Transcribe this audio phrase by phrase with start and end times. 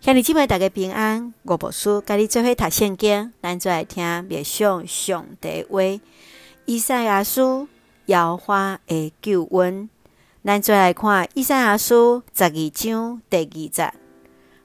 [0.00, 5.80] 兄弟姊妹大家平安，我无事，甲你做伙读圣经，咱做来听默想上帝话。
[6.66, 7.66] 以赛亚书
[8.06, 9.90] 耶和华的救恩，
[10.44, 13.92] 咱做来看以赛亚书十二章第二节，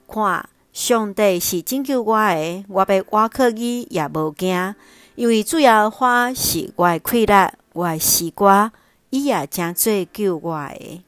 [0.06, 4.74] 看上帝是拯救我的，我要倚靠伊也无惊，
[5.16, 7.32] 因为主耶和华是我的气力，
[7.72, 8.72] 我的丝瓜，
[9.10, 11.02] 伊也诚济救我的。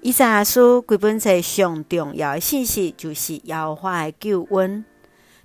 [0.00, 4.84] 以赛亚书规本册上重要的信息，就是耶和华的救恩。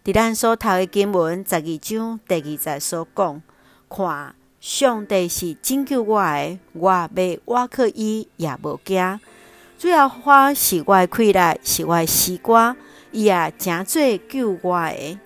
[0.06, 3.42] 伫咱所读的经文十二章第二节所讲，
[3.90, 6.60] 看上帝是拯救我的，
[7.46, 9.20] 我要倚靠伊也无惊。
[9.80, 12.76] 主耶和华是我的气力，是我的丝瓜，
[13.12, 15.20] 伊也诚济救我的。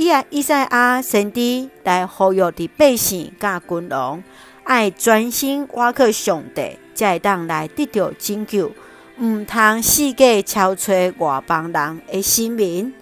[0.00, 4.24] 伊啊以赛亚先知来呼吁伫百姓甲君王，
[4.64, 6.78] 爱专心挖去上帝。
[6.94, 8.72] 才会当来得到拯救，
[9.18, 12.94] 毋通四界敲揣外邦人的性命。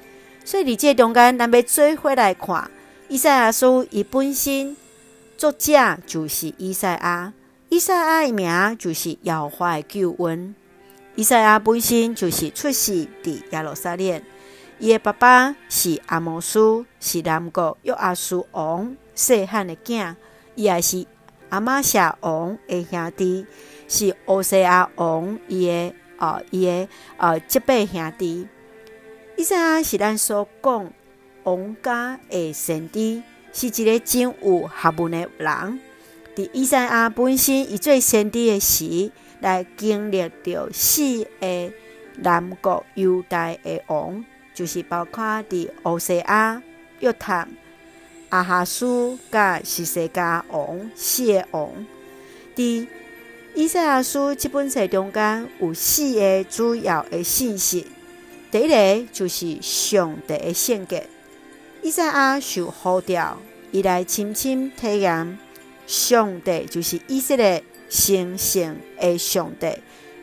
[0.44, 2.68] 所以伫这中间，咱要做伙来看
[3.06, 4.76] 伊赛亚书，伊本身
[5.36, 5.72] 作者
[6.04, 7.32] 就是以赛亚，
[7.68, 10.52] 以赛亚的名就是耶和华的救恩。
[11.14, 14.20] 以赛亚本身就是出世伫耶路撒冷，
[14.80, 20.14] 伊的爸爸是阿摩斯，是南国约阿斯王细汉的囝，
[20.54, 21.04] 伊也是
[21.48, 23.46] 阿玛夏王的兄弟。
[23.88, 28.46] 是乌西亚王伊个哦伊个哦即辈兄弟，
[29.38, 30.92] 以赛亚是咱所讲
[31.44, 35.80] 王家的先知，是一个真有学问的人。
[36.36, 41.72] 伫以赛亚本身伊做先知的时，来经历着四个
[42.16, 44.22] 南国犹大的王，
[44.58, 46.60] 就是包括伫乌西亚、
[46.98, 47.48] 约坦、
[48.28, 51.70] 阿哈斯、甲西西家王四个王，
[52.56, 52.88] 伫
[53.54, 57.86] 以赛亚书这本册中间有四个主要的信息。
[58.50, 61.00] 第一个就是上帝的性格。
[61.80, 63.38] 以赛亚受呼召，
[63.70, 65.38] 伊来亲身体验
[65.86, 69.68] 上帝就是以色列神圣的上帝，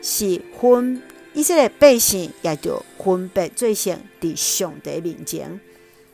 [0.02, 1.00] 是分
[1.36, 5.60] 以色列百姓也就分别做成伫上帝面前。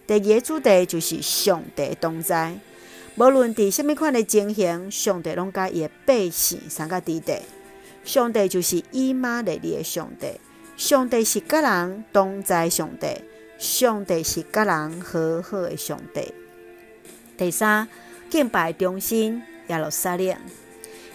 [0.05, 2.59] 第二个主题就是上帝同在。
[3.15, 7.41] 无论伫什么款的情形，上帝拢甲伊的百姓三个地带。
[8.05, 10.27] 上帝就是以马内利的上帝，
[10.77, 13.07] 上帝是甲人同在上帝，
[13.59, 16.35] 上帝是甲人和好的上帝。
[17.39, 17.87] 第三，
[18.29, 20.37] 敬拜中心耶路撒冷，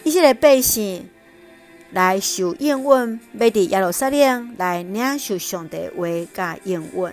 [0.06, 1.10] 以色列百姓
[1.92, 7.12] 来受应允，要伫耶路撒冷来领受上帝话甲应允。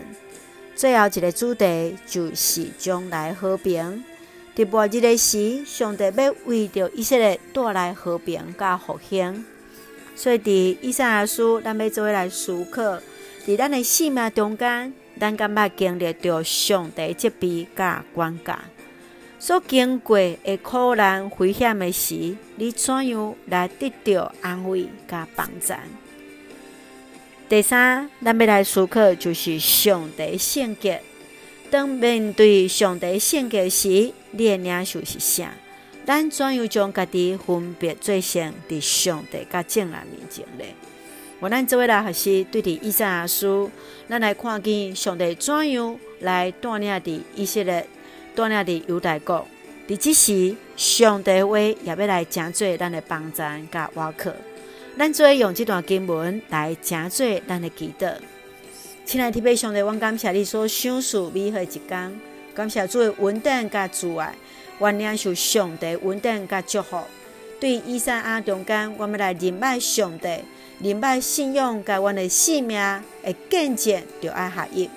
[0.75, 4.03] 最后一个主题就是将来和平。
[4.57, 9.45] 伫末日的时，上帝要为着以色列带来和平甲复兴。
[10.17, 13.01] 所以，伫以赛亚书，咱要做伙来思考，
[13.45, 18.57] 伫咱的生命中间，咱敢捌经历着上帝责备甲管教，
[19.47, 25.75] 所经过的苦难、危险的时，你怎样来得到安慰甲帮助？
[27.47, 30.97] 第三，咱要来思考，就是上帝性格。
[31.71, 35.53] 当面对上帝性格时，你的领受是啥？
[36.07, 40.65] 咱怎样将家己分别做成伫上帝甲众人面前呢？
[41.41, 43.71] 我咱做伙来学习，对伫以赛亚书，
[44.09, 47.87] 咱来看见上帝怎样来带领伫以色列，
[48.35, 49.47] 带领伫犹大国。
[49.87, 53.39] 伫即时，上帝话也要来诚做咱的帮助
[53.71, 54.33] 甲倚靠。
[54.97, 58.15] 咱做用这段经文来诚做咱的祈祷。
[59.05, 62.21] 亲爱的弟兄姊妹，我感谢你所赏赐美好一天，
[62.55, 64.35] 感谢主的稳定甲慈爱，
[64.81, 66.99] 愿领受上帝稳定甲祝福。
[67.61, 70.29] 对以赛亚中间，我们来认拜上帝，
[70.81, 72.79] 认拜信仰，甲阮的性命
[73.23, 74.89] 的见证，就爱合一。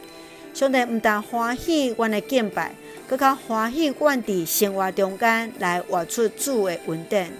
[0.53, 2.73] 上帝毋但欢喜阮的敬拜，
[3.07, 7.31] 更加欢喜阮伫生活中间来活出主的稳定。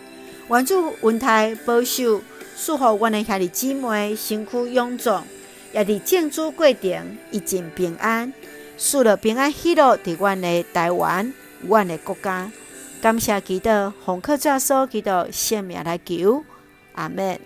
[0.50, 2.22] 愿主恩待保守，
[2.56, 5.26] 赐福阮的兄弟姊妹身躯勇壮。
[5.74, 8.32] 也伫建筑过程，一尽平安，
[8.78, 12.50] 赐了平安喜乐伫阮的台湾，阮的国家。
[13.02, 16.44] 感谢祈祷，奉靠主耶稣基督圣名来求，
[16.94, 17.38] 阿门。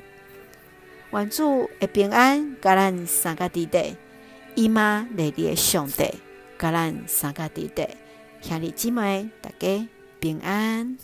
[1.12, 3.96] 愿主的平安，甲咱三个地带，
[4.54, 6.06] 以妈内利的上帝，
[6.60, 7.90] 甲咱三个地带，
[8.42, 9.88] 兄弟姊妹，大家
[10.20, 10.98] 平安。